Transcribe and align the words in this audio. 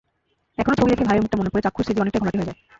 এখনো 0.61 0.75
ছবি 0.79 0.89
দেখে 0.91 1.07
ভাইয়ের 1.07 1.23
মুখটা 1.23 1.39
মনে 1.39 1.51
পড়ে, 1.51 1.65
চাক্ষুষ 1.65 1.83
স্মৃতি 1.85 2.01
অনেকটাই 2.01 2.21
ঘোলাটে 2.23 2.37
হয়ে 2.39 2.41
গেছে। 2.49 2.53